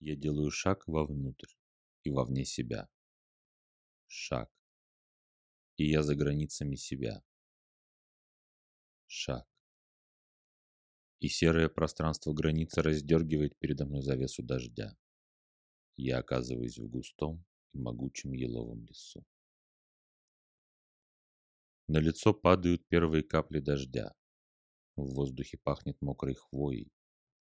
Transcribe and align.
Я 0.00 0.16
делаю 0.16 0.50
шаг 0.50 0.88
вовнутрь 0.88 1.52
и 2.04 2.10
вовне 2.10 2.46
себя. 2.46 2.88
Шаг. 4.06 4.50
И 5.76 5.90
я 5.90 6.02
за 6.02 6.14
границами 6.14 6.74
себя. 6.74 7.22
Шаг. 9.06 9.46
И 11.18 11.28
серое 11.28 11.68
пространство 11.68 12.32
границы 12.32 12.80
раздергивает 12.82 13.58
передо 13.58 13.84
мной 13.84 14.00
завесу 14.00 14.42
дождя. 14.42 14.96
Я 15.96 16.18
оказываюсь 16.18 16.78
в 16.78 16.88
густом 16.88 17.44
и 17.74 17.78
могучем 17.78 18.32
еловом 18.32 18.86
лесу. 18.86 19.22
На 21.88 21.98
лицо 21.98 22.32
падают 22.32 22.88
первые 22.88 23.22
капли 23.22 23.60
дождя. 23.60 24.14
В 24.96 25.12
воздухе 25.12 25.58
пахнет 25.58 26.00
мокрой 26.00 26.34
хвоей, 26.36 26.90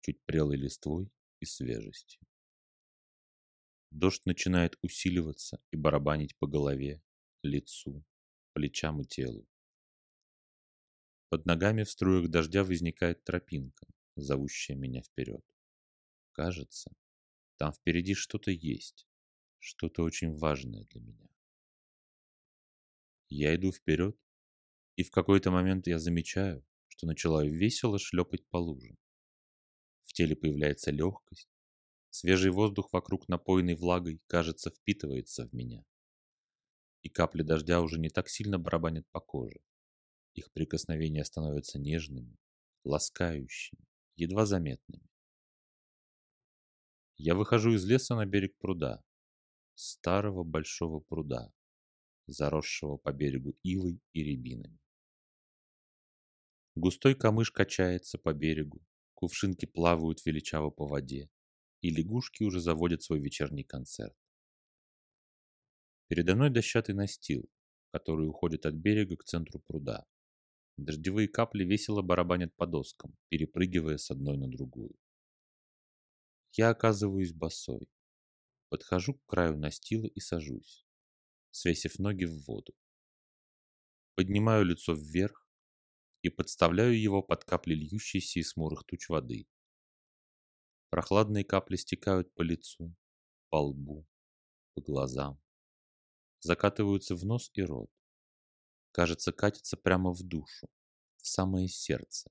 чуть 0.00 0.20
прелой 0.24 0.56
листвой 0.56 1.12
и 1.38 1.44
свежестью. 1.44 2.26
Дождь 3.92 4.24
начинает 4.24 4.78
усиливаться 4.80 5.60
и 5.70 5.76
барабанить 5.76 6.34
по 6.38 6.46
голове, 6.46 7.02
лицу, 7.42 8.02
плечам 8.54 9.02
и 9.02 9.04
телу. 9.04 9.46
Под 11.28 11.44
ногами 11.44 11.82
в 11.82 11.90
струях 11.90 12.30
дождя 12.30 12.64
возникает 12.64 13.22
тропинка, 13.22 13.86
зовущая 14.16 14.76
меня 14.76 15.02
вперед. 15.02 15.44
Кажется, 16.32 16.90
там 17.58 17.74
впереди 17.74 18.14
что-то 18.14 18.50
есть, 18.50 19.06
что-то 19.58 20.04
очень 20.04 20.34
важное 20.38 20.84
для 20.84 21.02
меня. 21.02 21.28
Я 23.28 23.54
иду 23.54 23.72
вперед, 23.72 24.16
и 24.96 25.02
в 25.02 25.10
какой-то 25.10 25.50
момент 25.50 25.86
я 25.86 25.98
замечаю, 25.98 26.64
что 26.88 27.06
начала 27.06 27.44
весело 27.44 27.98
шлепать 27.98 28.46
по 28.48 28.56
лужам. 28.56 28.96
В 30.04 30.14
теле 30.14 30.34
появляется 30.34 30.90
легкость, 30.90 31.51
свежий 32.12 32.50
воздух 32.50 32.92
вокруг 32.92 33.26
напоенный 33.28 33.74
влагой, 33.74 34.20
кажется, 34.26 34.70
впитывается 34.70 35.48
в 35.48 35.52
меня. 35.52 35.84
И 37.00 37.08
капли 37.08 37.42
дождя 37.42 37.80
уже 37.80 37.98
не 37.98 38.10
так 38.10 38.28
сильно 38.28 38.58
барабанят 38.58 39.08
по 39.10 39.20
коже. 39.20 39.60
Их 40.34 40.52
прикосновения 40.52 41.24
становятся 41.24 41.78
нежными, 41.78 42.36
ласкающими, 42.84 43.84
едва 44.16 44.46
заметными. 44.46 45.08
Я 47.16 47.34
выхожу 47.34 47.72
из 47.72 47.84
леса 47.84 48.14
на 48.14 48.26
берег 48.26 48.56
пруда, 48.58 49.02
старого 49.74 50.44
большого 50.44 51.00
пруда, 51.00 51.52
заросшего 52.26 52.98
по 52.98 53.12
берегу 53.12 53.56
ивой 53.62 54.00
и 54.12 54.22
рябинами. 54.22 54.78
Густой 56.74 57.14
камыш 57.14 57.50
качается 57.50 58.18
по 58.18 58.32
берегу, 58.32 58.84
кувшинки 59.14 59.66
плавают 59.66 60.24
величаво 60.24 60.70
по 60.70 60.86
воде, 60.86 61.30
и 61.82 61.90
лягушки 61.90 62.42
уже 62.42 62.60
заводят 62.60 63.02
свой 63.02 63.20
вечерний 63.20 63.64
концерт. 63.64 64.16
Передо 66.08 66.34
мной 66.34 66.50
дощатый 66.50 66.94
настил, 66.94 67.48
который 67.90 68.28
уходит 68.28 68.64
от 68.64 68.74
берега 68.74 69.16
к 69.16 69.24
центру 69.24 69.60
пруда. 69.60 70.06
Дождевые 70.78 71.28
капли 71.28 71.64
весело 71.64 72.00
барабанят 72.00 72.54
по 72.56 72.66
доскам, 72.66 73.14
перепрыгивая 73.28 73.98
с 73.98 74.10
одной 74.10 74.38
на 74.38 74.48
другую. 74.48 74.94
Я 76.52 76.70
оказываюсь 76.70 77.32
босой. 77.32 77.88
Подхожу 78.68 79.14
к 79.14 79.26
краю 79.26 79.58
настила 79.58 80.06
и 80.06 80.20
сажусь, 80.20 80.86
свесив 81.50 81.98
ноги 81.98 82.24
в 82.24 82.44
воду. 82.46 82.74
Поднимаю 84.14 84.64
лицо 84.64 84.94
вверх, 84.94 85.42
и 86.22 86.30
подставляю 86.30 86.98
его 87.00 87.22
под 87.22 87.44
капли 87.44 87.74
льющейся 87.74 88.40
из 88.40 88.52
хмурых 88.52 88.84
туч 88.84 89.08
воды. 89.08 89.46
Прохладные 90.92 91.42
капли 91.42 91.76
стекают 91.76 92.34
по 92.34 92.42
лицу, 92.42 92.94
по 93.48 93.56
лбу, 93.56 94.06
по 94.74 94.82
глазам. 94.82 95.40
Закатываются 96.40 97.16
в 97.16 97.24
нос 97.24 97.50
и 97.54 97.62
рот. 97.62 97.90
Кажется, 98.90 99.32
катятся 99.32 99.78
прямо 99.78 100.12
в 100.12 100.22
душу, 100.22 100.68
в 101.16 101.26
самое 101.26 101.66
сердце. 101.68 102.30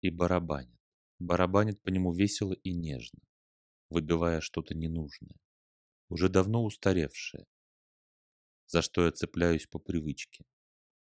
И 0.00 0.10
барабанит. 0.10 0.78
Барабанит 1.18 1.82
по 1.82 1.88
нему 1.88 2.12
весело 2.12 2.52
и 2.52 2.72
нежно, 2.72 3.18
выбивая 3.88 4.40
что-то 4.40 4.76
ненужное, 4.76 5.34
уже 6.08 6.28
давно 6.28 6.64
устаревшее, 6.64 7.48
за 8.68 8.80
что 8.80 9.04
я 9.04 9.10
цепляюсь 9.10 9.66
по 9.66 9.80
привычке, 9.80 10.44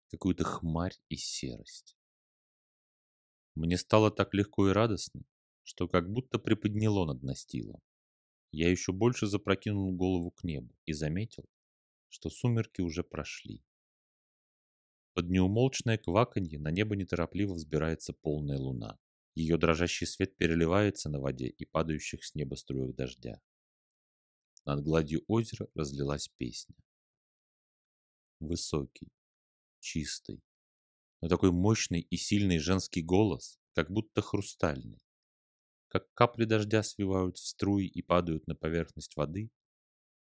какую-то 0.09 0.45
хмарь 0.45 0.97
и 1.09 1.15
серость. 1.15 1.95
Мне 3.53 3.77
стало 3.77 4.09
так 4.09 4.33
легко 4.33 4.67
и 4.67 4.73
радостно, 4.73 5.25
что 5.63 5.87
как 5.87 6.11
будто 6.11 6.39
приподняло 6.39 7.05
над 7.05 7.23
настилом. 7.23 7.81
Я 8.51 8.69
еще 8.69 8.91
больше 8.91 9.27
запрокинул 9.27 9.95
голову 9.95 10.31
к 10.31 10.43
небу 10.43 10.75
и 10.85 10.93
заметил, 10.93 11.45
что 12.09 12.29
сумерки 12.29 12.81
уже 12.81 13.03
прошли. 13.03 13.63
Под 15.13 15.29
неумолчное 15.29 15.97
кваканье 15.97 16.59
на 16.59 16.71
небо 16.71 16.95
неторопливо 16.95 17.53
взбирается 17.53 18.13
полная 18.13 18.57
луна. 18.57 18.99
Ее 19.35 19.57
дрожащий 19.57 20.05
свет 20.05 20.37
переливается 20.37 21.09
на 21.09 21.19
воде 21.19 21.47
и 21.47 21.65
падающих 21.65 22.23
с 22.23 22.35
неба 22.35 22.55
струях 22.55 22.95
дождя. 22.95 23.41
Над 24.65 24.83
гладью 24.83 25.23
озера 25.27 25.67
разлилась 25.73 26.29
песня. 26.37 26.75
Высокий, 28.39 29.09
чистый, 29.79 30.41
но 31.21 31.27
такой 31.27 31.51
мощный 31.51 32.01
и 32.01 32.17
сильный 32.17 32.59
женский 32.59 33.01
голос, 33.01 33.59
как 33.73 33.89
будто 33.91 34.21
хрустальный. 34.21 35.02
Как 35.93 36.11
капли 36.15 36.45
дождя 36.45 36.81
свивают 36.81 37.37
в 37.37 37.45
струи 37.45 37.85
и 37.85 38.01
падают 38.01 38.47
на 38.47 38.55
поверхность 38.55 39.15
воды, 39.15 39.51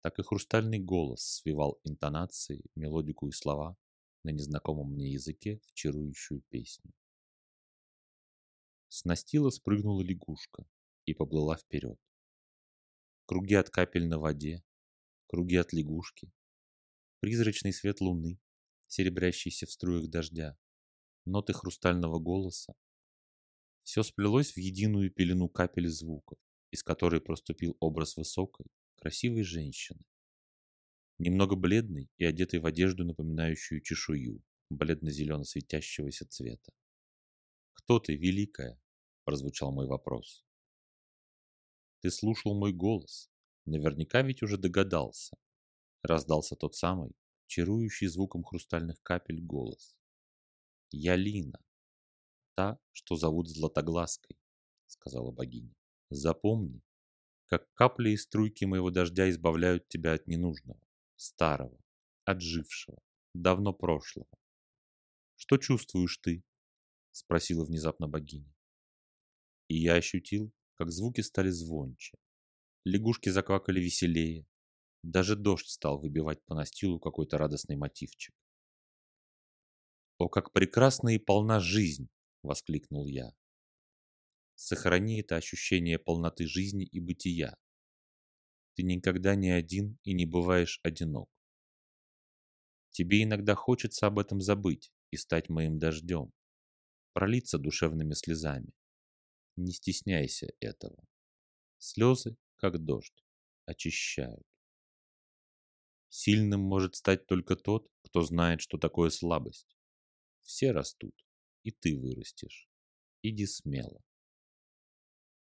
так 0.03 0.19
и 0.19 0.23
хрустальный 0.25 0.81
голос 0.81 1.23
свивал 1.23 1.79
интонации, 1.85 2.65
мелодику 2.75 3.29
и 3.29 3.31
слова 3.31 3.77
на 4.25 4.31
незнакомом 4.31 4.93
мне 4.93 5.13
языке 5.13 5.61
в 5.69 5.75
чарующую 5.75 6.43
песню. 6.49 6.93
С 8.89 9.05
настила 9.05 9.51
спрыгнула 9.51 10.03
лягушка 10.03 10.67
и 11.05 11.15
поплыла 11.15 11.57
вперед. 11.57 12.01
Круги 13.27 13.55
от 13.55 13.71
капель 13.71 14.09
на 14.09 14.19
воде, 14.19 14.65
круги 15.29 15.55
от 15.55 15.73
лягушки, 15.73 16.33
призрачный 17.21 17.73
свет 17.73 18.01
луны, 18.01 18.41
серебрящийся 18.89 19.67
в 19.67 19.71
струях 19.71 20.11
дождя, 20.11 20.59
ноты 21.27 21.53
хрустального 21.53 22.19
голоса. 22.19 22.75
Все 23.83 24.03
сплелось 24.03 24.53
в 24.53 24.57
единую 24.57 25.11
пелену 25.11 25.49
капель 25.49 25.89
звуков, 25.89 26.39
из 26.71 26.83
которой 26.83 27.21
проступил 27.21 27.77
образ 27.81 28.17
высокой, 28.17 28.67
красивой 28.97 29.43
женщины. 29.43 30.01
Немного 31.19 31.57
бледной 31.57 32.09
и 32.17 32.25
одетой 32.25 32.61
в 32.61 32.67
одежду, 32.67 33.05
напоминающую 33.05 33.81
чешую, 33.83 34.43
бледно-зелено 34.71 35.45
светящегося 35.45 36.27
цвета. 36.27 36.73
«Кто 37.75 37.99
ты, 37.99 38.17
великая?»– 38.17 38.81
прозвучал 39.25 39.73
мой 39.73 39.87
вопрос. 39.87 40.45
«Ты 42.01 42.11
слушал 42.11 42.55
мой 42.55 42.73
голос. 42.73 43.31
Наверняка 43.67 44.23
ведь 44.23 44.43
уже 44.43 44.57
догадался». 44.57 45.37
Раздался 46.03 46.57
тот 46.57 46.75
самый, 46.75 47.13
чарующий 47.47 48.07
звуком 48.07 48.43
хрустальных 48.43 49.03
капель 49.03 49.43
голос. 49.43 49.95
«Я 50.91 51.17
Лина, 51.17 51.61
та, 52.55 52.79
что 52.93 53.17
зовут 53.17 53.49
Златоглазкой»,— 53.49 54.37
сказала 54.87 55.31
богиня. 55.31 55.75
«Запомни, 56.11 56.83
как 57.47 57.73
капли 57.75 58.11
и 58.11 58.17
струйки 58.17 58.65
моего 58.65 58.91
дождя 58.91 59.29
избавляют 59.31 59.89
тебя 59.89 60.15
от 60.15 60.27
ненужного, 60.27 60.81
старого, 61.17 61.79
отжившего, 62.25 62.99
давно 63.35 63.73
прошлого. 63.73 64.29
Что 65.37 65.57
чувствуешь 65.57 66.19
ты?»— 66.19 66.45
спросила 67.13 67.65
внезапно 67.65 68.09
богиня. 68.09 68.55
И 69.69 69.77
я 69.77 69.95
ощутил, 69.95 70.53
как 70.75 70.91
звуки 70.91 71.21
стали 71.21 71.51
звонче. 71.51 72.17
Лягушки 72.85 73.29
заквакали 73.29 73.81
веселее, 73.81 74.47
даже 75.03 75.35
дождь 75.37 75.69
стал 75.69 75.99
выбивать 75.99 76.45
по 76.45 76.55
настилу 76.55 76.99
какой-то 77.01 77.39
радостный 77.39 77.77
мотивчик. 77.77 78.35
«О, 80.19 80.29
как 80.29 80.53
прекрасна 80.53 81.15
и 81.15 81.19
полна 81.19 81.61
жизнь!»— 81.61 82.09
воскликнул 82.43 83.07
я. 83.07 83.33
«Сохрани 84.55 85.21
это 85.21 85.37
ощущение 85.37 85.99
полноты 85.99 86.47
жизни 86.47 86.85
и 86.85 87.01
бытия. 87.01 87.57
Ты 88.75 88.83
никогда 88.83 89.35
не 89.35 89.51
один 89.51 89.99
и 90.05 90.13
не 90.13 90.27
бываешь 90.27 90.81
одинок. 90.83 91.31
Тебе 92.91 93.23
иногда 93.23 93.55
хочется 93.55 94.07
об 94.07 94.19
этом 94.19 94.41
забыть 94.41 94.93
и 95.11 95.17
стать 95.17 95.49
моим 95.49 95.79
дождем, 95.79 96.33
пролиться 97.13 97.59
душевными 97.59 98.15
слезами. 98.15 98.73
Не 99.57 99.73
стесняйся 99.73 100.53
этого. 100.61 101.05
Слезы, 101.79 102.37
как 102.57 102.85
дождь, 102.85 103.25
очищают. 103.67 104.47
Сильным 106.09 106.61
может 106.61 106.97
стать 106.97 107.27
только 107.27 107.57
тот, 107.57 107.89
кто 108.03 108.23
знает, 108.23 108.61
что 108.61 108.79
такое 108.79 109.11
слабость. 109.11 109.77
Все 110.43 110.73
растут, 110.73 111.15
и 111.63 111.71
ты 111.71 111.97
вырастешь. 111.97 112.69
Иди 113.23 113.47
смело. 113.47 114.03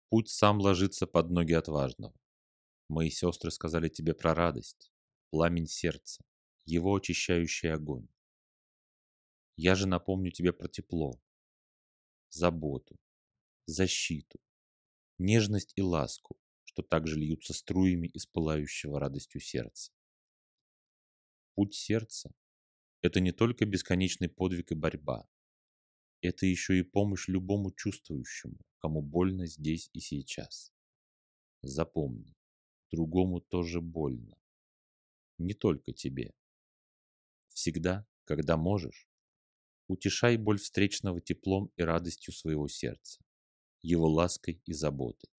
Путь 0.10 0.30
сам 0.30 0.60
ложится 0.60 1.08
под 1.08 1.32
ноги 1.32 1.54
отважного. 1.54 2.14
Мои 2.88 3.10
сестры 3.10 3.50
сказали 3.50 3.90
тебе 3.90 4.14
про 4.14 4.36
радость, 4.36 4.92
пламень 5.32 5.68
сердца, 5.68 6.24
его 6.66 6.96
очищающий 6.96 7.74
огонь. 7.74 8.08
Я 9.56 9.76
же 9.76 9.88
напомню 9.88 10.32
тебе 10.32 10.54
про 10.54 10.68
тепло, 10.68 11.20
заботу, 12.30 13.00
защиту, 13.66 14.40
нежность 15.18 15.74
и 15.76 15.82
ласку, 15.82 16.38
что 16.64 16.82
также 16.82 17.18
льются 17.20 17.54
струями 17.54 18.08
из 18.08 18.26
пылающего 18.26 19.00
радостью 19.00 19.42
сердца. 19.42 19.92
Путь 21.56 21.76
сердца– 21.76 22.32
это 23.02 23.20
не 23.20 23.32
только 23.32 23.66
бесконечный 23.66 24.28
подвиг 24.28 24.72
и 24.72 24.76
борьба, 24.76 25.28
это 26.24 26.46
еще 26.46 26.80
и 26.80 26.84
помощь 26.84 27.28
любому 27.28 27.72
чувствующему, 27.72 28.58
кому 28.80 29.02
больно 29.02 29.46
здесь 29.46 29.90
и 29.94 30.00
сейчас. 30.00 30.72
Запомни, 31.62 32.34
другому 32.92 33.42
тоже 33.42 33.82
больно. 33.82 34.38
Не 35.38 35.54
только 35.54 35.92
тебе. 35.92 36.34
Всегда, 37.50 38.08
когда 38.24 38.56
можешь, 38.56 39.10
утешай 39.88 40.38
боль 40.38 40.60
встречного 40.60 41.20
теплом 41.20 41.72
и 41.76 41.84
радостью 41.84 42.34
своего 42.34 42.68
сердца, 42.68 43.22
его 43.82 44.08
лаской 44.08 44.62
и 44.66 44.74
заботой. 44.74 45.30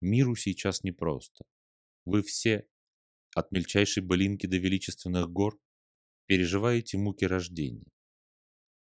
Миру 0.00 0.36
сейчас 0.36 0.84
непросто. 0.84 1.44
Вы 2.04 2.22
все, 2.22 2.68
от 3.34 3.50
мельчайшей 3.50 4.02
былинки 4.02 4.46
до 4.46 4.56
величественных 4.56 5.30
гор, 5.30 5.60
переживаете 6.26 6.98
муки 6.98 7.24
рождения. 7.24 7.91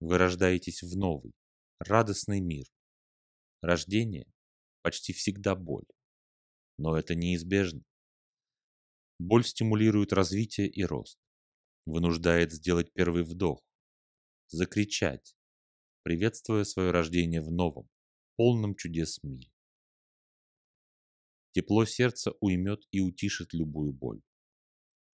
Вы 0.04 0.18
рождаетесь 0.18 0.82
в 0.82 0.96
новый, 0.96 1.32
радостный 1.78 2.40
мир. 2.40 2.66
Рождение 3.60 4.26
почти 4.82 5.12
всегда 5.12 5.54
боль, 5.54 5.86
но 6.76 6.98
это 6.98 7.14
неизбежно. 7.14 7.84
Боль 9.20 9.44
стимулирует 9.44 10.12
развитие 10.12 10.68
и 10.68 10.82
рост, 10.82 11.20
вынуждает 11.86 12.50
сделать 12.50 12.92
первый 12.92 13.22
вдох, 13.22 13.64
закричать, 14.48 15.36
приветствуя 16.02 16.64
свое 16.64 16.90
рождение 16.90 17.40
в 17.40 17.52
новом, 17.52 17.88
полном 18.34 18.74
чудес 18.74 19.22
мире. 19.22 19.52
Тепло 21.52 21.84
сердца 21.84 22.32
уймет 22.40 22.82
и 22.90 22.98
утишит 22.98 23.52
любую 23.52 23.92
боль. 23.92 24.20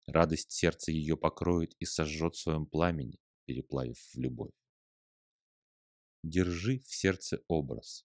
Радость 0.07 0.51
сердца 0.51 0.91
ее 0.91 1.19
покроет 1.19 1.75
и 1.79 1.85
сожжет 1.85 2.37
в 2.37 2.41
своем 2.41 2.65
пламени, 2.65 3.19
переплавив 3.45 3.99
в 4.15 4.19
любовь. 4.19 4.55
Держи 6.29 6.81
в 6.81 6.95
сердце 6.95 7.43
образ. 7.49 8.05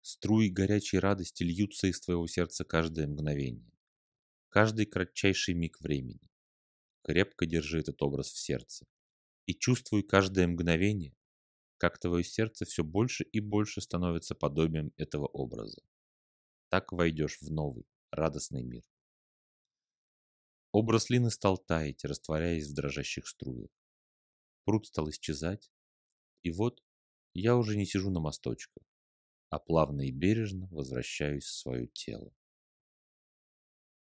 Струи 0.00 0.48
горячей 0.48 1.00
радости 1.00 1.42
льются 1.42 1.86
из 1.88 2.00
твоего 2.00 2.26
сердца 2.26 2.64
каждое 2.64 3.06
мгновение, 3.06 3.70
каждый 4.48 4.86
кратчайший 4.86 5.52
миг 5.52 5.78
времени. 5.82 6.30
Крепко 7.02 7.44
держи 7.44 7.80
этот 7.80 8.00
образ 8.00 8.28
в 8.28 8.38
сердце 8.38 8.86
и 9.44 9.54
чувствуй 9.54 10.02
каждое 10.02 10.46
мгновение, 10.46 11.14
как 11.76 11.98
твое 11.98 12.24
сердце 12.24 12.64
все 12.64 12.82
больше 12.82 13.24
и 13.24 13.40
больше 13.40 13.82
становится 13.82 14.34
подобием 14.34 14.94
этого 14.96 15.26
образа. 15.26 15.82
Так 16.70 16.90
войдешь 16.92 17.36
в 17.42 17.50
новый, 17.50 17.84
радостный 18.10 18.62
мир. 18.62 18.82
Образ 20.70 21.10
Лины 21.10 21.30
стал 21.30 21.58
таять, 21.58 22.02
растворяясь 22.06 22.68
в 22.68 22.72
дрожащих 22.72 23.28
струях. 23.28 23.68
Пруд 24.64 24.86
стал 24.86 25.10
исчезать, 25.10 25.70
и 26.42 26.50
вот 26.50 26.82
я 27.34 27.56
уже 27.56 27.76
не 27.76 27.86
сижу 27.86 28.10
на 28.10 28.20
мосточках, 28.20 28.84
а 29.50 29.58
плавно 29.58 30.02
и 30.02 30.10
бережно 30.10 30.68
возвращаюсь 30.70 31.44
в 31.44 31.54
свое 31.58 31.86
тело. 31.88 32.32